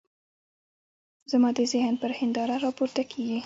زما 1.31 1.49
د 1.57 1.59
ذهن 1.71 1.95
پر 2.01 2.11
هنداره 2.19 2.55
را 2.63 2.71
پورته 2.77 3.03
کېږي. 3.11 3.39